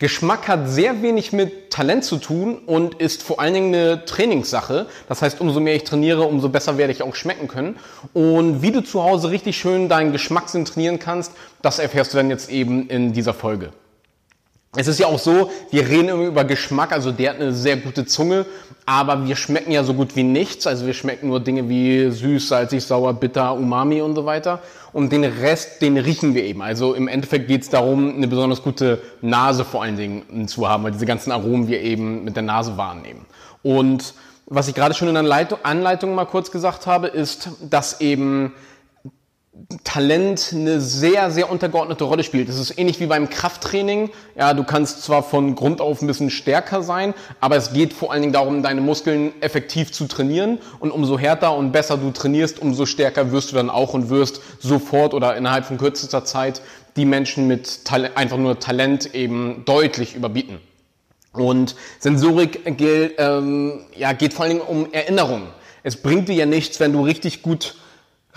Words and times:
Geschmack 0.00 0.46
hat 0.46 0.68
sehr 0.68 1.02
wenig 1.02 1.32
mit 1.32 1.70
Talent 1.70 2.04
zu 2.04 2.18
tun 2.18 2.58
und 2.66 2.94
ist 2.94 3.20
vor 3.20 3.40
allen 3.40 3.54
Dingen 3.54 3.74
eine 3.74 4.04
Trainingssache. 4.04 4.86
Das 5.08 5.22
heißt, 5.22 5.40
umso 5.40 5.58
mehr 5.58 5.74
ich 5.74 5.82
trainiere, 5.82 6.22
umso 6.22 6.48
besser 6.48 6.78
werde 6.78 6.92
ich 6.92 7.02
auch 7.02 7.16
schmecken 7.16 7.48
können. 7.48 7.74
Und 8.14 8.62
wie 8.62 8.70
du 8.70 8.80
zu 8.80 9.02
Hause 9.02 9.30
richtig 9.30 9.56
schön 9.56 9.88
deinen 9.88 10.12
Geschmackssinn 10.12 10.64
trainieren 10.64 11.00
kannst, 11.00 11.32
das 11.62 11.80
erfährst 11.80 12.12
du 12.12 12.16
dann 12.16 12.30
jetzt 12.30 12.48
eben 12.48 12.88
in 12.88 13.12
dieser 13.12 13.34
Folge. 13.34 13.72
Es 14.78 14.86
ist 14.86 15.00
ja 15.00 15.08
auch 15.08 15.18
so, 15.18 15.50
wir 15.72 15.88
reden 15.88 16.08
immer 16.08 16.26
über 16.26 16.44
Geschmack, 16.44 16.92
also 16.92 17.10
der 17.10 17.30
hat 17.30 17.40
eine 17.40 17.52
sehr 17.52 17.78
gute 17.78 18.06
Zunge, 18.06 18.46
aber 18.86 19.26
wir 19.26 19.34
schmecken 19.34 19.72
ja 19.72 19.82
so 19.82 19.92
gut 19.92 20.14
wie 20.14 20.22
nichts. 20.22 20.68
Also 20.68 20.86
wir 20.86 20.94
schmecken 20.94 21.26
nur 21.26 21.40
Dinge 21.40 21.68
wie 21.68 22.08
süß, 22.08 22.46
salzig, 22.46 22.84
sauer, 22.84 23.12
bitter, 23.14 23.54
umami 23.54 24.00
und 24.00 24.14
so 24.14 24.24
weiter. 24.24 24.60
Und 24.92 25.10
den 25.10 25.24
Rest, 25.24 25.82
den 25.82 25.98
riechen 25.98 26.32
wir 26.36 26.44
eben. 26.44 26.62
Also 26.62 26.94
im 26.94 27.08
Endeffekt 27.08 27.48
geht 27.48 27.62
es 27.62 27.70
darum, 27.70 28.14
eine 28.14 28.28
besonders 28.28 28.62
gute 28.62 29.02
Nase 29.20 29.64
vor 29.64 29.82
allen 29.82 29.96
Dingen 29.96 30.46
zu 30.46 30.68
haben, 30.68 30.84
weil 30.84 30.92
diese 30.92 31.06
ganzen 31.06 31.32
Aromen 31.32 31.66
wir 31.66 31.82
eben 31.82 32.22
mit 32.22 32.36
der 32.36 32.44
Nase 32.44 32.76
wahrnehmen. 32.76 33.26
Und 33.64 34.14
was 34.46 34.68
ich 34.68 34.76
gerade 34.76 34.94
schon 34.94 35.08
in 35.08 35.14
der 35.14 35.48
Anleitung 35.64 36.14
mal 36.14 36.24
kurz 36.24 36.52
gesagt 36.52 36.86
habe, 36.86 37.08
ist, 37.08 37.48
dass 37.68 38.00
eben 38.00 38.52
Talent 39.82 40.50
eine 40.52 40.80
sehr, 40.80 41.32
sehr 41.32 41.50
untergeordnete 41.50 42.04
Rolle 42.04 42.22
spielt. 42.22 42.48
Das 42.48 42.58
ist 42.58 42.78
ähnlich 42.78 43.00
wie 43.00 43.06
beim 43.06 43.28
Krafttraining. 43.28 44.10
Ja, 44.36 44.54
du 44.54 44.62
kannst 44.62 45.02
zwar 45.02 45.24
von 45.24 45.56
Grund 45.56 45.80
auf 45.80 46.00
ein 46.00 46.06
bisschen 46.06 46.30
stärker 46.30 46.82
sein, 46.82 47.12
aber 47.40 47.56
es 47.56 47.72
geht 47.72 47.92
vor 47.92 48.12
allen 48.12 48.20
Dingen 48.22 48.32
darum, 48.32 48.62
deine 48.62 48.80
Muskeln 48.80 49.32
effektiv 49.40 49.90
zu 49.90 50.06
trainieren. 50.06 50.58
Und 50.78 50.92
umso 50.92 51.18
härter 51.18 51.56
und 51.56 51.72
besser 51.72 51.96
du 51.96 52.12
trainierst, 52.12 52.60
umso 52.60 52.86
stärker 52.86 53.32
wirst 53.32 53.50
du 53.50 53.56
dann 53.56 53.68
auch 53.68 53.94
und 53.94 54.10
wirst 54.10 54.40
sofort 54.60 55.12
oder 55.12 55.36
innerhalb 55.36 55.64
von 55.64 55.76
kürzester 55.76 56.24
Zeit 56.24 56.62
die 56.96 57.04
Menschen 57.04 57.48
mit 57.48 57.84
Talent, 57.84 58.16
einfach 58.16 58.36
nur 58.36 58.60
Talent 58.60 59.14
eben 59.14 59.64
deutlich 59.64 60.14
überbieten. 60.14 60.60
Und 61.32 61.74
Sensorik 61.98 62.76
gilt, 62.76 63.14
ähm, 63.18 63.86
ja, 63.96 64.12
geht 64.12 64.34
vor 64.34 64.44
allen 64.44 64.58
Dingen 64.58 64.68
um 64.68 64.92
Erinnerung. 64.92 65.42
Es 65.82 65.96
bringt 65.96 66.28
dir 66.28 66.34
ja 66.34 66.46
nichts, 66.46 66.78
wenn 66.80 66.92
du 66.92 67.02
richtig 67.02 67.42
gut 67.42 67.74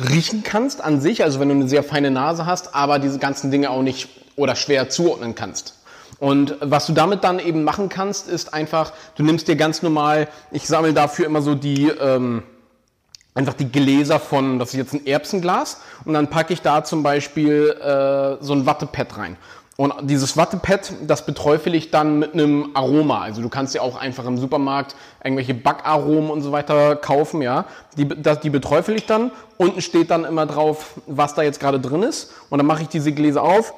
riechen 0.09 0.43
kannst 0.43 0.81
an 0.81 1.01
sich, 1.01 1.23
also 1.23 1.39
wenn 1.39 1.49
du 1.49 1.55
eine 1.55 1.67
sehr 1.67 1.83
feine 1.83 2.11
Nase 2.11 2.45
hast, 2.45 2.75
aber 2.75 2.99
diese 2.99 3.19
ganzen 3.19 3.51
Dinge 3.51 3.69
auch 3.69 3.81
nicht 3.81 4.09
oder 4.35 4.55
schwer 4.55 4.89
zuordnen 4.89 5.35
kannst. 5.35 5.75
Und 6.19 6.55
was 6.61 6.85
du 6.85 6.93
damit 6.93 7.23
dann 7.23 7.39
eben 7.39 7.63
machen 7.63 7.89
kannst, 7.89 8.27
ist 8.27 8.53
einfach, 8.53 8.93
du 9.15 9.23
nimmst 9.23 9.47
dir 9.47 9.55
ganz 9.55 9.81
normal, 9.81 10.27
ich 10.51 10.67
sammle 10.67 10.93
dafür 10.93 11.25
immer 11.25 11.41
so 11.41 11.55
die, 11.55 11.87
ähm, 11.87 12.43
einfach 13.33 13.53
die 13.53 13.71
Gläser 13.71 14.19
von, 14.19 14.59
das 14.59 14.69
ist 14.69 14.75
jetzt 14.75 14.93
ein 14.93 15.07
Erbsenglas, 15.07 15.77
und 16.05 16.13
dann 16.13 16.29
packe 16.29 16.53
ich 16.53 16.61
da 16.61 16.83
zum 16.83 17.01
Beispiel 17.01 17.69
äh, 17.69 18.43
so 18.43 18.53
ein 18.53 18.65
Wattepad 18.65 19.17
rein. 19.17 19.37
Und 19.81 19.93
dieses 20.03 20.37
Wattepad, 20.37 20.93
das 21.07 21.25
beträufel 21.25 21.73
ich 21.73 21.89
dann 21.89 22.19
mit 22.19 22.33
einem 22.33 22.69
Aroma. 22.75 23.21
Also 23.21 23.41
du 23.41 23.49
kannst 23.49 23.73
ja 23.73 23.81
auch 23.81 23.95
einfach 23.95 24.27
im 24.27 24.37
Supermarkt 24.37 24.95
irgendwelche 25.23 25.55
Backaromen 25.55 26.29
und 26.29 26.43
so 26.43 26.51
weiter 26.51 26.95
kaufen, 26.95 27.41
ja. 27.41 27.65
Die, 27.97 28.07
die 28.07 28.49
beträufel 28.51 28.95
ich 28.95 29.07
dann. 29.07 29.31
Unten 29.57 29.81
steht 29.81 30.11
dann 30.11 30.23
immer 30.23 30.45
drauf, 30.45 31.01
was 31.07 31.33
da 31.33 31.41
jetzt 31.41 31.59
gerade 31.59 31.79
drin 31.79 32.03
ist. 32.03 32.31
Und 32.51 32.59
dann 32.59 32.67
mache 32.67 32.83
ich 32.83 32.89
diese 32.89 33.11
Gläser 33.11 33.41
auf, 33.41 33.73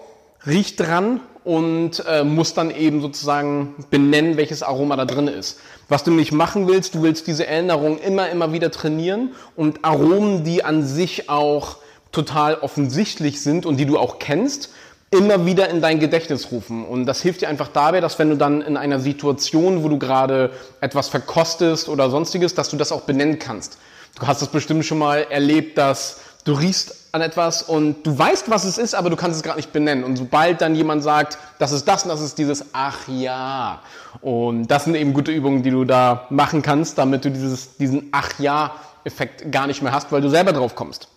riech 0.46 0.76
dran 0.76 1.22
und 1.46 2.04
äh, 2.06 2.26
muss 2.26 2.54
dann 2.54 2.70
eben 2.70 3.00
sozusagen 3.00 3.74
benennen, 3.90 4.36
welches 4.36 4.62
Aroma 4.62 4.98
da 4.98 5.06
drin 5.06 5.30
ist. 5.30 5.58
Was 5.88 6.04
du 6.04 6.12
nicht 6.12 6.34
machen 6.34 6.68
willst, 6.68 6.96
du 6.96 7.02
willst 7.02 7.28
diese 7.28 7.48
Erinnerung 7.48 7.98
immer, 7.98 8.30
immer 8.30 8.52
wieder 8.52 8.72
trainieren 8.72 9.31
und 9.56 9.86
Aromen, 9.86 10.44
die 10.44 10.66
an 10.66 10.86
sich 10.86 11.30
auch 11.30 11.78
total 12.12 12.56
offensichtlich 12.56 13.42
sind 13.42 13.66
und 13.66 13.78
die 13.78 13.86
du 13.86 13.98
auch 13.98 14.20
kennst, 14.20 14.70
immer 15.14 15.45
wieder 15.45 15.69
in 15.69 15.81
dein 15.81 16.00
Gedächtnis 16.00 16.52
rufen. 16.52 16.86
Und 16.86 17.06
das 17.06 17.22
hilft 17.22 17.42
dir 17.42 17.50
einfach 17.50 17.67
dabei, 17.67 18.02
dass 18.02 18.17
wenn 18.19 18.30
du 18.30 18.36
dann 18.36 18.61
in 18.61 18.78
einer 18.78 19.00
Situation, 19.00 19.83
wo 19.83 19.89
du 19.89 20.00
gerade 20.00 20.52
etwas 20.81 21.08
verkostest 21.08 21.88
oder 21.88 22.09
sonstiges, 22.09 22.56
dass 22.56 22.69
du 22.69 22.78
das 22.78 22.92
auch 22.92 23.02
benennen 23.02 23.39
kannst. 23.39 23.78
Du 24.19 24.28
hast 24.28 24.41
es 24.41 24.47
bestimmt 24.47 24.86
schon 24.86 24.97
mal 24.97 25.25
erlebt, 25.29 25.78
dass 25.78 26.19
du 26.46 26.53
riechst 26.53 26.96
an 27.13 27.22
etwas 27.22 27.63
und 27.63 28.03
du 28.03 28.18
weißt, 28.18 28.50
was 28.50 28.63
es 28.63 28.78
ist, 28.78 28.96
aber 28.96 29.09
du 29.09 29.16
kannst 29.16 29.38
es 29.38 29.44
gerade 29.44 29.57
nicht 29.57 29.72
benennen. 29.72 30.03
Und 30.03 30.18
sobald 30.18 30.62
dann 30.62 30.75
jemand 30.75 31.03
sagt, 31.03 31.38
das 31.59 31.72
ist 31.72 31.88
das 31.88 32.03
und 32.03 32.09
das 32.09 32.22
ist 32.22 32.38
dieses 32.38 32.66
Ach 32.73 33.07
ja. 33.07 33.81
Und 34.22 34.68
das 34.68 34.85
sind 34.85 34.96
eben 34.96 35.13
gute 35.13 35.31
Übungen, 35.31 35.63
die 35.63 35.72
du 35.72 35.85
da 35.85 36.25
machen 36.29 36.62
kannst, 36.63 36.97
damit 36.97 37.23
du 37.23 37.31
dieses, 37.31 37.78
diesen 37.78 38.09
Ach 38.12 38.31
ja 38.40 38.75
Effekt 39.03 39.52
gar 39.52 39.68
nicht 39.68 39.81
mehr 39.81 39.91
hast, 39.91 40.12
weil 40.12 40.22
du 40.22 40.29
selber 40.29 40.53
drauf 40.53 40.75
kommst. 40.75 41.07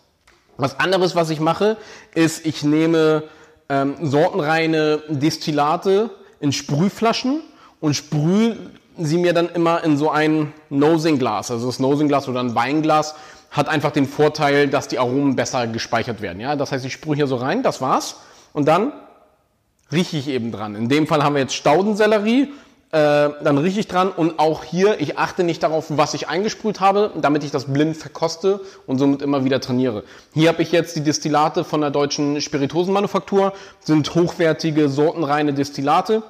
Was 0.59 0.79
anderes, 0.81 1.15
was 1.15 1.31
ich 1.31 1.41
mache, 1.41 1.77
ist, 2.15 2.45
ich 2.47 2.63
nehme 2.63 3.25
ähm, 3.69 3.95
sortenreine 4.03 5.03
Destillate 5.09 6.11
in 6.41 6.53
Sprühflaschen 6.53 7.41
und 7.81 7.95
sprühe 7.95 8.57
sie 8.99 9.19
mir 9.19 9.33
dann 9.33 9.49
immer 9.49 9.85
in 9.85 9.97
so 9.97 10.11
ein 10.11 10.53
Nosing-Glas. 10.71 11.51
Also 11.51 11.67
das 11.67 11.79
Nosing-Glas 11.79 12.29
oder 12.29 12.41
ein 12.41 12.55
Weinglas 12.55 13.15
hat 13.51 13.69
einfach 13.69 13.91
den 13.91 14.07
Vorteil, 14.07 14.69
dass 14.69 14.89
die 14.89 14.99
Aromen 14.99 15.37
besser 15.37 15.67
gespeichert 15.67 16.21
werden. 16.21 16.41
Ja? 16.41 16.57
Das 16.57 16.73
heißt, 16.73 16.85
ich 16.85 16.93
sprühe 16.93 17.17
hier 17.17 17.27
so 17.27 17.37
rein, 17.37 17.63
das 17.63 17.81
war's. 17.81 18.17
Und 18.53 18.67
dann 18.67 18.93
rieche 19.93 20.17
ich 20.17 20.29
eben 20.29 20.53
dran. 20.53 20.75
In 20.75 20.89
dem 20.89 21.07
Fall 21.07 21.23
haben 21.23 21.35
wir 21.35 21.43
jetzt 21.43 21.55
Staudensellerie, 21.55 22.53
dann 22.91 23.59
rieche 23.59 23.81
ich 23.81 23.89
dran 23.89 24.11
und 24.11 24.39
auch 24.39 24.63
hier, 24.63 25.01
ich 25.01 25.19
achte 25.19 25.43
nicht 25.43 25.63
darauf, 25.63 25.87
was 25.89 26.15
ich 26.15 26.29
eingesprüht 26.29 26.81
habe, 26.81 27.11
damit 27.21 27.43
ich 27.45 27.51
das 27.51 27.65
blind 27.65 27.97
verkoste 27.97 28.61
und 28.87 28.99
somit 28.99 29.23
immer 29.23 29.45
wieder 29.45 29.61
trainiere. 29.61 30.05
Hier 30.35 30.49
habe 30.49 30.63
ich 30.63 30.73
jetzt 30.73 30.97
die 30.97 31.03
Destillate 31.03 31.65
von 31.65 31.81
der 31.81 31.91
deutschen 31.91 32.41
Spiritosenmanufaktur, 32.41 33.53
sind 33.81 34.15
hochwertige, 34.15 34.89
sortenreine 34.89 35.53
Destillate, 35.53 36.23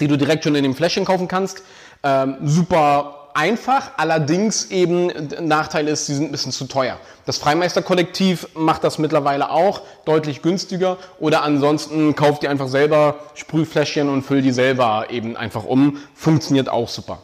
die 0.00 0.06
du 0.06 0.18
direkt 0.18 0.44
schon 0.44 0.54
in 0.54 0.64
dem 0.64 0.74
Fläschchen 0.74 1.04
kaufen 1.04 1.28
kannst. 1.28 1.62
Ähm, 2.02 2.36
super 2.44 3.19
einfach, 3.34 3.92
allerdings 3.96 4.70
eben 4.70 5.10
Nachteil 5.40 5.88
ist, 5.88 6.06
sie 6.06 6.14
sind 6.14 6.26
ein 6.26 6.32
bisschen 6.32 6.52
zu 6.52 6.66
teuer. 6.66 6.98
Das 7.26 7.38
Freimeister-Kollektiv 7.38 8.48
macht 8.54 8.84
das 8.84 8.98
mittlerweile 8.98 9.50
auch 9.50 9.82
deutlich 10.04 10.42
günstiger 10.42 10.98
oder 11.18 11.42
ansonsten 11.42 12.14
kauft 12.14 12.42
ihr 12.42 12.50
einfach 12.50 12.68
selber 12.68 13.16
Sprühfläschchen 13.34 14.08
und 14.08 14.22
füllt 14.22 14.44
die 14.44 14.52
selber 14.52 15.06
eben 15.10 15.36
einfach 15.36 15.64
um. 15.64 15.98
Funktioniert 16.14 16.68
auch 16.68 16.88
super. 16.88 17.18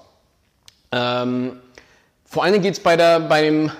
Ähm, 0.93 1.61
vor 2.25 2.45
Dingen 2.53 2.63
geht 2.63 2.75
es 2.75 2.81
bei, 2.81 2.97
der, 2.97 3.21
bei, 3.21 3.43
dem, 3.43 3.71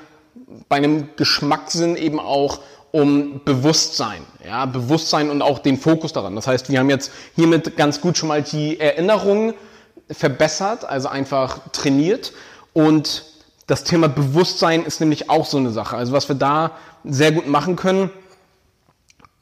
einem 0.79 1.09
Geschmackssinn 1.17 1.97
eben 1.97 2.21
auch 2.21 2.61
um 2.93 3.43
Bewusstsein. 3.45 4.23
Ja, 4.45 4.65
Bewusstsein 4.65 5.31
und 5.31 5.43
auch 5.43 5.59
den 5.59 5.77
Fokus 5.77 6.13
daran. 6.13 6.35
Das 6.35 6.47
heißt, 6.47 6.71
wir 6.71 6.79
haben 6.79 6.89
jetzt 6.89 7.13
hiermit 7.35 7.77
ganz 7.77 8.01
gut 8.01 8.17
schon 8.17 8.29
mal 8.29 8.43
die 8.43 8.81
Erinnerungen 8.81 9.55
verbessert, 10.11 10.85
also 10.85 11.09
einfach 11.09 11.61
trainiert. 11.73 12.33
Und 12.73 13.25
das 13.67 13.85
Thema 13.85 14.09
Bewusstsein 14.09 14.85
ist 14.85 15.01
nämlich 15.01 15.29
auch 15.31 15.47
so 15.47 15.57
eine 15.57 15.71
Sache. 15.71 15.97
Also 15.97 16.13
was 16.13 16.29
wir 16.29 16.37
da 16.37 16.73
sehr 17.05 17.33
gut 17.33 17.49
machen 17.49 17.77
können, 17.77 18.11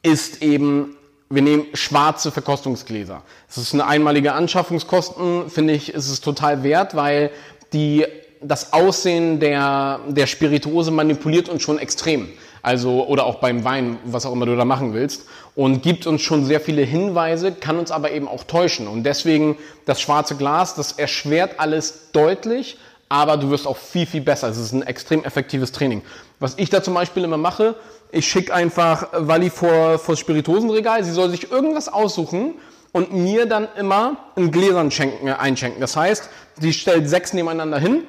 ist 0.01 0.41
eben, 0.41 0.95
wir 1.29 1.41
nehmen 1.41 1.65
schwarze 1.73 2.31
Verkostungsgläser. 2.31 3.21
Das 3.47 3.57
ist 3.57 3.73
eine 3.73 3.85
einmalige 3.85 4.33
Anschaffungskosten, 4.33 5.49
finde 5.49 5.73
ich, 5.73 5.93
ist 5.93 6.09
es 6.09 6.21
total 6.21 6.63
wert, 6.63 6.95
weil 6.95 7.31
die, 7.73 8.05
das 8.41 8.73
Aussehen 8.73 9.39
der, 9.39 9.99
der 10.07 10.27
Spirituose 10.27 10.91
manipuliert 10.91 11.49
uns 11.49 11.63
schon 11.63 11.79
extrem 11.79 12.29
also 12.65 13.05
oder 13.05 13.27
auch 13.27 13.35
beim 13.35 13.63
Wein, 13.63 13.99
was 14.05 14.25
auch 14.25 14.33
immer 14.33 14.47
du 14.47 14.55
da 14.55 14.65
machen 14.65 14.93
willst 14.93 15.27
und 15.53 15.83
gibt 15.83 16.07
uns 16.07 16.23
schon 16.23 16.45
sehr 16.45 16.59
viele 16.59 16.81
Hinweise, 16.81 17.51
kann 17.51 17.77
uns 17.77 17.91
aber 17.91 18.11
eben 18.11 18.27
auch 18.27 18.43
täuschen 18.43 18.87
und 18.87 19.03
deswegen 19.03 19.55
das 19.85 20.01
schwarze 20.01 20.35
Glas, 20.35 20.73
das 20.73 20.93
erschwert 20.93 21.59
alles 21.59 22.11
deutlich, 22.11 22.79
aber 23.07 23.37
du 23.37 23.51
wirst 23.51 23.67
auch 23.67 23.77
viel, 23.77 24.07
viel 24.07 24.21
besser. 24.21 24.49
Es 24.49 24.57
ist 24.57 24.71
ein 24.71 24.81
extrem 24.81 25.23
effektives 25.23 25.73
Training. 25.73 26.01
Was 26.39 26.55
ich 26.57 26.71
da 26.71 26.81
zum 26.81 26.95
Beispiel 26.95 27.23
immer 27.23 27.37
mache, 27.37 27.75
ich 28.11 28.27
schicke 28.27 28.51
einfach 28.51 29.09
Wally 29.13 29.51
vor, 29.51 29.99
vor 29.99 30.13
das 30.13 30.19
Spiritosenregal, 30.19 31.03
sie 31.03 31.11
soll 31.11 31.29
sich 31.29 31.51
irgendwas 31.51 31.87
aussuchen 31.87 32.55
und 32.93 33.13
mir 33.13 33.45
dann 33.45 33.67
immer 33.77 34.17
ein 34.35 34.49
Gläsern 34.49 34.89
schenken, 34.89 35.29
einschenken. 35.29 35.81
Das 35.81 35.95
heißt, 35.95 36.29
sie 36.59 36.73
stellt 36.73 37.07
sechs 37.07 37.31
nebeneinander 37.31 37.77
hin 37.77 38.05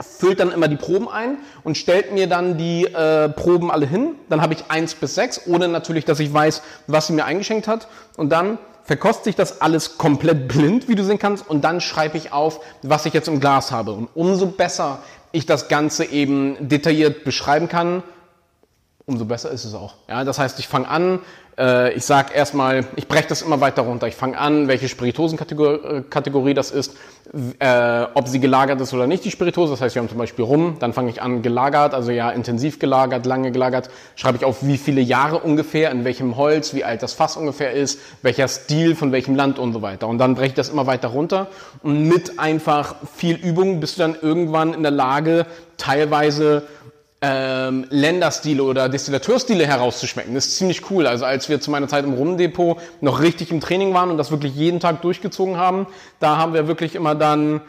füllt 0.00 0.40
dann 0.40 0.52
immer 0.52 0.68
die 0.68 0.76
Proben 0.76 1.08
ein 1.08 1.38
und 1.64 1.76
stellt 1.76 2.12
mir 2.12 2.28
dann 2.28 2.56
die 2.56 2.84
äh, 2.84 3.28
Proben 3.28 3.70
alle 3.70 3.86
hin. 3.86 4.14
Dann 4.28 4.40
habe 4.40 4.54
ich 4.54 4.64
eins 4.68 4.94
bis 4.94 5.14
sechs, 5.14 5.42
ohne 5.46 5.68
natürlich, 5.68 6.04
dass 6.04 6.20
ich 6.20 6.32
weiß, 6.32 6.62
was 6.86 7.08
sie 7.08 7.12
mir 7.12 7.24
eingeschenkt 7.24 7.68
hat. 7.68 7.88
Und 8.16 8.30
dann 8.30 8.58
verkoste 8.84 9.28
ich 9.28 9.36
das 9.36 9.60
alles 9.60 9.98
komplett 9.98 10.48
blind, 10.48 10.88
wie 10.88 10.94
du 10.94 11.04
sehen 11.04 11.18
kannst, 11.18 11.48
und 11.48 11.62
dann 11.62 11.80
schreibe 11.80 12.16
ich 12.16 12.32
auf, 12.32 12.60
was 12.82 13.04
ich 13.04 13.12
jetzt 13.12 13.28
im 13.28 13.38
Glas 13.38 13.70
habe. 13.70 13.92
Und 13.92 14.08
umso 14.14 14.46
besser 14.46 15.00
ich 15.30 15.44
das 15.44 15.68
Ganze 15.68 16.06
eben 16.06 16.56
detailliert 16.68 17.22
beschreiben 17.24 17.68
kann, 17.68 18.02
umso 19.08 19.24
besser 19.24 19.50
ist 19.50 19.64
es 19.64 19.74
auch. 19.74 19.94
Ja, 20.08 20.22
das 20.22 20.38
heißt, 20.38 20.58
ich 20.60 20.68
fange 20.68 20.88
an, 20.88 21.20
Äh, 21.58 21.92
ich 21.94 22.04
sage 22.04 22.32
erstmal, 22.32 22.86
ich 22.94 23.08
breche 23.08 23.28
das 23.28 23.42
immer 23.42 23.60
weiter 23.60 23.82
runter. 23.82 24.06
Ich 24.06 24.14
fange 24.14 24.38
an, 24.38 24.68
welche 24.68 24.88
Spiritosenkategorie 24.88 26.54
das 26.54 26.70
ist, 26.70 26.96
äh, 27.58 28.06
ob 28.14 28.28
sie 28.28 28.38
gelagert 28.38 28.80
ist 28.80 28.94
oder 28.94 29.06
nicht, 29.08 29.24
die 29.24 29.30
Spiritose. 29.32 29.72
Das 29.72 29.80
heißt, 29.80 29.96
wir 29.96 30.02
haben 30.02 30.08
zum 30.08 30.18
Beispiel 30.18 30.44
Rum, 30.44 30.76
dann 30.78 30.92
fange 30.92 31.10
ich 31.10 31.20
an 31.20 31.42
gelagert, 31.42 31.94
also 31.94 32.12
ja 32.12 32.30
intensiv 32.30 32.78
gelagert, 32.78 33.26
lange 33.26 33.50
gelagert. 33.50 33.90
Schreibe 34.14 34.38
ich 34.38 34.44
auf, 34.44 34.64
wie 34.64 34.78
viele 34.78 35.00
Jahre 35.00 35.40
ungefähr, 35.40 35.90
in 35.90 36.04
welchem 36.04 36.36
Holz, 36.36 36.74
wie 36.74 36.84
alt 36.84 37.02
das 37.02 37.14
Fass 37.14 37.36
ungefähr 37.36 37.72
ist, 37.72 37.98
welcher 38.22 38.46
Stil, 38.46 38.94
von 38.94 39.10
welchem 39.10 39.34
Land 39.34 39.58
und 39.58 39.72
so 39.72 39.82
weiter. 39.82 40.06
Und 40.06 40.18
dann 40.18 40.36
breche 40.36 40.48
ich 40.48 40.54
das 40.54 40.68
immer 40.68 40.86
weiter 40.86 41.08
runter. 41.08 41.48
Und 41.82 42.04
mit 42.04 42.38
einfach 42.38 42.94
viel 43.16 43.34
Übung 43.34 43.80
bist 43.80 43.98
du 43.98 44.02
dann 44.02 44.16
irgendwann 44.20 44.74
in 44.74 44.82
der 44.82 44.92
Lage, 44.92 45.44
teilweise 45.76 46.62
ähm, 47.20 47.86
Länderstile 47.90 48.62
oder 48.62 48.88
Destillateurstile 48.88 49.66
herauszuschmecken. 49.66 50.34
Das 50.34 50.46
ist 50.46 50.56
ziemlich 50.56 50.90
cool. 50.90 51.06
Also 51.06 51.24
als 51.24 51.48
wir 51.48 51.60
zu 51.60 51.70
meiner 51.70 51.88
Zeit 51.88 52.04
im 52.04 52.14
Rumdepot 52.14 52.78
noch 53.00 53.20
richtig 53.20 53.50
im 53.50 53.60
Training 53.60 53.92
waren 53.92 54.10
und 54.10 54.18
das 54.18 54.30
wirklich 54.30 54.54
jeden 54.54 54.78
Tag 54.78 55.02
durchgezogen 55.02 55.56
haben, 55.56 55.86
da 56.20 56.36
haben 56.36 56.54
wir 56.54 56.68
wirklich 56.68 56.94
immer 56.94 57.14
dann 57.14 57.60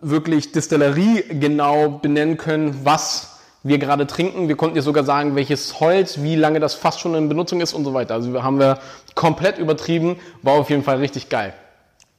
wirklich 0.00 0.52
Distillerie 0.52 1.24
genau 1.28 1.88
benennen 1.88 2.36
können, 2.36 2.84
was 2.84 3.40
wir 3.64 3.78
gerade 3.78 4.06
trinken. 4.06 4.48
Wir 4.48 4.56
konnten 4.56 4.74
dir 4.74 4.82
sogar 4.82 5.04
sagen, 5.04 5.34
welches 5.34 5.80
Holz, 5.80 6.22
wie 6.22 6.36
lange 6.36 6.60
das 6.60 6.74
fast 6.74 7.00
schon 7.00 7.14
in 7.14 7.28
Benutzung 7.28 7.60
ist 7.60 7.74
und 7.74 7.84
so 7.84 7.94
weiter. 7.94 8.14
Also 8.14 8.42
haben 8.42 8.58
wir 8.58 8.78
komplett 9.14 9.58
übertrieben, 9.58 10.16
war 10.42 10.54
auf 10.54 10.70
jeden 10.70 10.84
Fall 10.84 10.98
richtig 10.98 11.28
geil. 11.28 11.52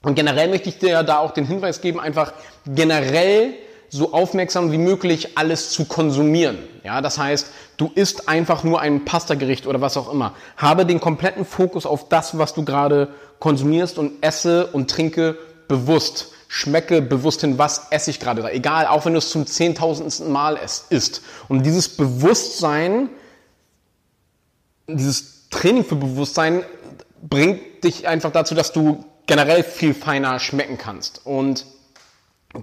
Und 0.01 0.15
generell 0.15 0.49
möchte 0.49 0.67
ich 0.67 0.79
dir 0.79 1.03
da 1.03 1.19
auch 1.19 1.31
den 1.31 1.45
Hinweis 1.45 1.79
geben, 1.79 1.99
einfach 1.99 2.33
generell 2.65 3.53
so 3.93 4.11
aufmerksam 4.11 4.71
wie 4.71 4.77
möglich 4.79 5.37
alles 5.37 5.69
zu 5.69 5.85
konsumieren. 5.85 6.57
Ja, 6.83 6.99
das 6.99 7.17
heißt, 7.17 7.47
du 7.77 7.91
isst 7.93 8.27
einfach 8.27 8.63
nur 8.63 8.81
ein 8.81 9.05
Pastagericht 9.05 9.67
oder 9.67 9.81
was 9.81 9.97
auch 9.97 10.11
immer. 10.11 10.33
Habe 10.57 10.85
den 10.85 10.99
kompletten 10.99 11.45
Fokus 11.45 11.85
auf 11.85 12.09
das, 12.09 12.37
was 12.37 12.53
du 12.53 12.65
gerade 12.65 13.09
konsumierst 13.39 13.99
und 13.99 14.13
esse 14.21 14.67
und 14.67 14.89
trinke 14.89 15.37
bewusst. 15.67 16.29
Schmecke 16.47 17.01
bewusst 17.01 17.41
hin, 17.41 17.57
was 17.57 17.87
esse 17.91 18.09
ich 18.09 18.19
gerade 18.19 18.41
da. 18.41 18.49
Egal, 18.49 18.87
auch 18.87 19.05
wenn 19.05 19.13
du 19.13 19.19
es 19.19 19.29
zum 19.29 19.45
zehntausendsten 19.45 20.31
Mal 20.31 20.59
isst. 20.89 21.21
Und 21.47 21.63
dieses 21.63 21.89
Bewusstsein, 21.89 23.09
dieses 24.87 25.49
Training 25.49 25.83
für 25.83 25.95
Bewusstsein 25.95 26.63
bringt 27.21 27.83
dich 27.83 28.07
einfach 28.07 28.31
dazu, 28.31 28.55
dass 28.55 28.71
du 28.71 29.05
generell 29.27 29.63
viel 29.63 29.93
feiner 29.93 30.39
schmecken 30.39 30.77
kannst. 30.77 31.25
Und 31.25 31.65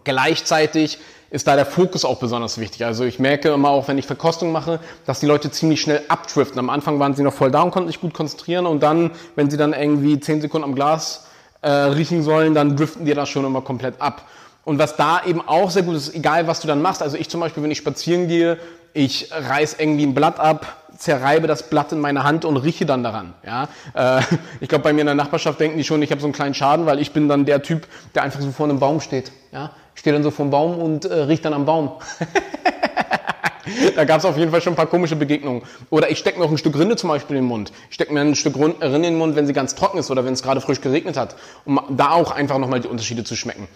gleichzeitig 0.04 0.98
ist 1.30 1.46
da 1.46 1.54
der 1.54 1.66
Fokus 1.66 2.04
auch 2.04 2.18
besonders 2.18 2.58
wichtig. 2.58 2.84
Also 2.84 3.04
ich 3.04 3.18
merke 3.18 3.50
immer 3.50 3.70
auch, 3.70 3.86
wenn 3.86 3.98
ich 3.98 4.06
Verkostung 4.06 4.50
mache, 4.50 4.80
dass 5.06 5.20
die 5.20 5.26
Leute 5.26 5.50
ziemlich 5.50 5.80
schnell 5.80 6.02
abdriften. 6.08 6.58
Am 6.58 6.70
Anfang 6.70 6.98
waren 6.98 7.14
sie 7.14 7.22
noch 7.22 7.32
voll 7.32 7.50
da 7.50 7.62
und 7.62 7.70
konnten 7.70 7.88
sich 7.88 8.00
gut 8.00 8.14
konzentrieren 8.14 8.66
und 8.66 8.82
dann, 8.82 9.12
wenn 9.36 9.48
sie 9.48 9.56
dann 9.56 9.72
irgendwie 9.72 10.18
zehn 10.18 10.40
Sekunden 10.40 10.64
am 10.64 10.74
Glas 10.74 11.26
äh, 11.62 11.70
riechen 11.70 12.22
sollen, 12.22 12.54
dann 12.54 12.76
driften 12.76 13.04
die 13.04 13.14
da 13.14 13.26
schon 13.26 13.44
immer 13.44 13.60
komplett 13.62 14.00
ab. 14.00 14.26
Und 14.64 14.78
was 14.78 14.96
da 14.96 15.22
eben 15.24 15.40
auch 15.46 15.70
sehr 15.70 15.82
gut 15.82 15.96
ist, 15.96 16.14
egal 16.14 16.46
was 16.46 16.60
du 16.60 16.68
dann 16.68 16.82
machst, 16.82 17.02
also 17.02 17.16
ich 17.16 17.28
zum 17.28 17.40
Beispiel, 17.40 17.62
wenn 17.62 17.70
ich 17.70 17.78
spazieren 17.78 18.28
gehe, 18.28 18.58
ich 18.92 19.30
reiß 19.32 19.76
irgendwie 19.78 20.04
ein 20.04 20.14
Blatt 20.14 20.40
ab, 20.40 20.80
zerreibe 20.96 21.46
das 21.46 21.70
Blatt 21.70 21.92
in 21.92 22.00
meine 22.00 22.24
Hand 22.24 22.44
und 22.44 22.56
rieche 22.56 22.86
dann 22.86 23.02
daran. 23.02 23.34
Ja? 23.46 23.68
Äh, 23.94 24.22
ich 24.60 24.68
glaube, 24.68 24.84
bei 24.84 24.92
mir 24.92 25.00
in 25.00 25.06
der 25.06 25.14
Nachbarschaft 25.14 25.60
denken 25.60 25.78
die 25.78 25.84
schon, 25.84 26.02
ich 26.02 26.10
habe 26.10 26.20
so 26.20 26.26
einen 26.26 26.34
kleinen 26.34 26.54
Schaden, 26.54 26.86
weil 26.86 26.98
ich 26.98 27.12
bin 27.12 27.28
dann 27.28 27.46
der 27.46 27.62
Typ, 27.62 27.86
der 28.14 28.22
einfach 28.22 28.40
so 28.40 28.50
vor 28.50 28.68
einem 28.68 28.80
Baum 28.80 29.00
steht. 29.00 29.32
Ja? 29.52 29.70
Ich 29.94 30.00
stehe 30.00 30.14
dann 30.14 30.22
so 30.22 30.30
vor 30.30 30.46
dem 30.46 30.50
Baum 30.50 30.78
und 30.78 31.04
äh, 31.04 31.14
rieche 31.14 31.42
dann 31.42 31.52
am 31.52 31.64
Baum. 31.66 31.92
da 33.96 34.04
gab 34.04 34.18
es 34.18 34.24
auf 34.24 34.36
jeden 34.36 34.50
Fall 34.50 34.60
schon 34.60 34.72
ein 34.72 34.76
paar 34.76 34.86
komische 34.86 35.16
Begegnungen. 35.16 35.62
Oder 35.90 36.10
ich 36.10 36.18
stecke 36.18 36.38
mir 36.38 36.44
auch 36.44 36.50
ein 36.50 36.58
Stück 36.58 36.78
Rinde 36.78 36.96
zum 36.96 37.08
Beispiel 37.08 37.36
in 37.36 37.42
den 37.42 37.48
Mund. 37.48 37.72
Ich 37.88 37.94
stecke 37.94 38.12
mir 38.12 38.20
ein 38.20 38.34
Stück 38.34 38.56
Rinde 38.56 38.84
in 38.86 39.02
den 39.02 39.18
Mund, 39.18 39.36
wenn 39.36 39.46
sie 39.46 39.52
ganz 39.52 39.74
trocken 39.74 39.98
ist 39.98 40.10
oder 40.10 40.24
wenn 40.24 40.32
es 40.32 40.42
gerade 40.42 40.60
frisch 40.60 40.80
geregnet 40.80 41.16
hat, 41.16 41.36
um 41.64 41.80
da 41.90 42.10
auch 42.10 42.30
einfach 42.30 42.58
nochmal 42.58 42.80
die 42.80 42.88
Unterschiede 42.88 43.24
zu 43.24 43.36
schmecken. 43.36 43.68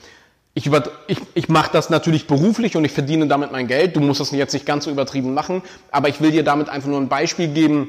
Ich, 0.57 0.67
über, 0.67 0.85
ich, 1.09 1.19
ich 1.35 1.49
mache 1.49 1.71
das 1.73 1.91
natürlich 1.91 2.29
beruflich 2.29 2.77
und 2.77 2.85
ich 2.85 2.93
verdiene 2.93 3.27
damit 3.27 3.51
mein 3.51 3.67
Geld. 3.67 3.97
Du 3.97 4.01
musst 4.01 4.21
es 4.21 4.31
jetzt 4.31 4.53
nicht 4.53 4.67
ganz 4.67 4.85
so 4.85 4.91
übertrieben 4.91 5.35
machen, 5.35 5.63
aber 5.91 6.09
ich 6.09 6.21
will 6.21 6.31
dir 6.31 6.45
damit 6.45 6.69
einfach 6.69 6.89
nur 6.89 7.01
ein 7.01 7.09
Beispiel 7.09 7.49
geben, 7.49 7.89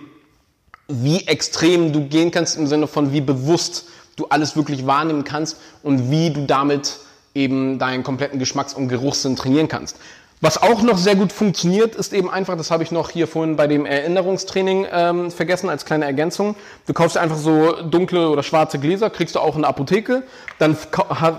wie 0.88 1.28
extrem 1.28 1.94
du 1.94 2.08
gehen 2.08 2.32
kannst 2.32 2.58
im 2.58 2.68
Sinne 2.68 2.88
von 2.88 3.12
wie 3.12 3.22
bewusst 3.22 3.86
du 4.16 4.28
alles 4.30 4.56
wirklich 4.56 4.88
wahrnehmen 4.88 5.24
kannst 5.24 5.58
und 5.84 6.10
wie 6.10 6.32
du 6.32 6.46
damit 6.46 6.98
eben 7.36 7.78
deinen 7.78 8.04
kompletten 8.04 8.40
Geschmacks- 8.40 8.74
und 8.74 8.88
Geruchssinn 8.88 9.36
trainieren 9.36 9.68
kannst. 9.68 10.00
Was 10.42 10.62
auch 10.62 10.82
noch 10.82 10.98
sehr 10.98 11.16
gut 11.16 11.32
funktioniert, 11.32 11.96
ist 11.96 12.12
eben 12.14 12.30
einfach, 12.30 12.58
das 12.58 12.70
habe 12.70 12.84
ich 12.84 12.92
noch 12.92 13.10
hier 13.10 13.26
vorhin 13.26 13.56
bei 13.56 13.68
dem 13.68 13.86
Erinnerungstraining 13.86 14.86
ähm, 14.92 15.32
vergessen 15.32 15.70
als 15.70 15.86
kleine 15.86 16.06
Ergänzung. 16.06 16.56
Du 16.86 16.94
kaufst 16.94 17.16
dir 17.16 17.22
einfach 17.22 17.38
so 17.38 17.72
dunkle 17.84 18.30
oder 18.30 18.44
schwarze 18.44 18.78
Gläser, 18.78 19.10
kriegst 19.10 19.36
du 19.36 19.40
auch 19.40 19.56
in 19.56 19.62
der 19.62 19.70
Apotheke, 19.70 20.24
dann 20.60 20.76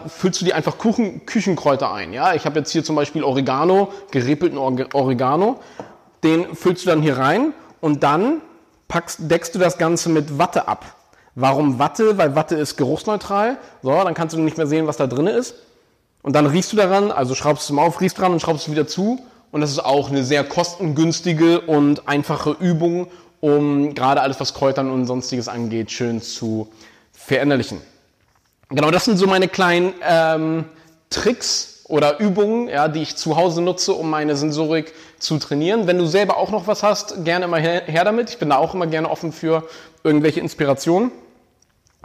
füllst 0.09 0.41
du 0.41 0.45
die 0.47 0.55
einfach 0.55 0.79
Kuchen, 0.79 1.27
Küchenkräuter 1.27 1.93
ein. 1.93 2.15
Ja, 2.15 2.35
ich 2.35 2.47
habe 2.47 2.59
jetzt 2.59 2.71
hier 2.73 2.85
zum 2.85 2.97
Beispiel 2.97 3.23
Oregano, 3.23 3.93
gerepelten 4.11 4.59
Oregano, 4.59 5.61
den 6.25 6.55
füllst 6.55 6.87
du 6.87 6.89
dann 6.89 7.03
hier 7.03 7.19
rein 7.19 7.53
und 7.83 8.03
dann 8.03 8.41
packst, 8.89 9.31
deckst 9.31 9.55
du 9.55 9.59
das 9.59 9.77
Ganze 9.77 10.09
mit 10.09 10.39
Watte 10.39 10.69
ab. 10.69 10.87
Warum 11.35 11.79
Watte? 11.79 12.17
Weil 12.17 12.35
Watte 12.35 12.55
ist 12.55 12.77
geruchsneutral. 12.77 13.59
So, 13.83 13.91
dann 13.91 14.15
kannst 14.15 14.35
du 14.35 14.41
nicht 14.41 14.57
mehr 14.57 14.67
sehen, 14.67 14.87
was 14.87 14.97
da 14.97 15.07
drin 15.07 15.27
ist. 15.27 15.55
Und 16.26 16.32
dann 16.32 16.46
riechst 16.46 16.73
du 16.73 16.76
daran, 16.76 17.12
also 17.12 17.37
schraubst 17.37 17.62
es 17.62 17.70
mal 17.70 17.82
auf, 17.82 18.00
riechst 18.00 18.19
dran 18.19 18.32
und 18.32 18.40
schraubst 18.40 18.67
es 18.67 18.73
wieder 18.73 18.88
zu. 18.88 19.25
Und 19.52 19.61
das 19.61 19.70
ist 19.70 19.78
auch 19.78 20.11
eine 20.11 20.25
sehr 20.25 20.43
kostengünstige 20.43 21.61
und 21.61 22.08
einfache 22.08 22.56
Übung, 22.58 23.06
um 23.38 23.94
gerade 23.94 24.23
alles, 24.23 24.40
was 24.40 24.52
Kräutern 24.52 24.90
und 24.90 25.06
sonstiges 25.06 25.46
angeht, 25.46 25.93
schön 25.93 26.20
zu 26.20 26.67
verinnerlichen. 27.12 27.81
Genau, 28.70 28.90
das 28.90 29.05
sind 29.05 29.19
so 29.19 29.28
meine 29.28 29.46
kleinen 29.46 29.94
ähm, 30.02 30.64
Tricks 31.11 31.84
oder 31.84 32.19
Übungen, 32.19 32.67
ja, 32.67 32.88
die 32.88 33.02
ich 33.02 33.14
zu 33.14 33.37
Hause 33.37 33.62
nutze, 33.62 33.93
um 33.93 34.11
meine 34.11 34.34
Sensorik 34.34 34.94
zu 35.20 35.38
trainieren. 35.38 35.87
Wenn 35.87 35.99
du 35.99 36.06
selber 36.06 36.38
auch 36.38 36.50
noch 36.50 36.67
was 36.67 36.82
hast, 36.82 37.25
gerne 37.25 37.46
mal 37.46 37.61
her, 37.61 37.82
her 37.87 38.02
damit. 38.02 38.31
Ich 38.31 38.38
bin 38.38 38.50
da 38.50 38.56
auch 38.56 38.75
immer 38.75 38.88
gerne 38.88 39.08
offen 39.08 39.31
für 39.31 39.62
irgendwelche 40.02 40.40
Inspirationen. 40.40 41.12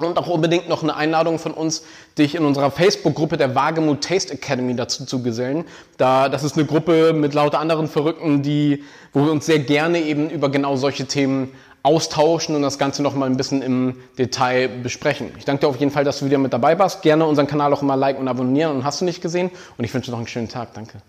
Und 0.08 0.18
auch 0.18 0.28
unbedingt 0.28 0.70
noch 0.70 0.84
eine 0.84 0.96
Einladung 0.96 1.40
von 1.40 1.52
uns, 1.52 1.84
dich 2.18 2.36
in 2.36 2.46
unserer 2.46 2.72
Facebook-Gruppe 2.72 3.38
der 3.38 3.56
Wagemut 3.56 4.04
Taste 4.04 4.34
Academy 4.34 4.76
dazu 4.76 5.06
zu 5.06 5.22
gesellen. 5.24 5.66
Da, 5.98 6.30
das 6.30 6.44
ist 6.44 6.58
eine 6.58 6.66
Gruppe 6.66 7.14
mit 7.14 7.34
lauter 7.34 7.60
anderen 7.60 7.88
Verrückten, 7.88 8.42
die, 8.42 8.84
wo 9.14 9.26
wir 9.26 9.32
uns 9.32 9.46
sehr 9.46 9.60
gerne 9.60 10.00
eben 10.00 10.30
über 10.30 10.50
genau 10.50 10.76
solche 10.76 11.06
Themen 11.06 11.52
austauschen 11.84 12.56
und 12.56 12.62
das 12.62 12.78
Ganze 12.78 13.02
noch 13.02 13.16
mal 13.16 13.26
ein 13.26 13.38
bisschen 13.38 13.62
im 13.62 13.96
Detail 14.18 14.68
besprechen. 14.68 15.32
Ich 15.38 15.46
danke 15.46 15.62
dir 15.62 15.68
auf 15.68 15.78
jeden 15.78 15.92
Fall, 15.92 16.04
dass 16.04 16.20
du 16.20 16.26
wieder 16.26 16.38
mit 16.38 16.54
dabei 16.54 16.78
warst. 16.78 17.02
Gerne 17.02 17.26
unseren 17.26 17.48
Kanal 17.48 17.74
auch 17.74 17.82
immer 17.82 17.98
liken 17.98 18.22
und 18.22 18.28
abonnieren 18.28 18.76
und 18.78 18.84
hast 18.84 19.02
du 19.02 19.06
nicht 19.06 19.22
gesehen. 19.22 19.50
Und 19.78 19.86
ich 19.86 19.94
wünsche 19.94 20.12
noch 20.12 20.20
einen 20.20 20.28
schönen 20.28 20.50
Tag. 20.50 20.74
Danke. 20.74 21.02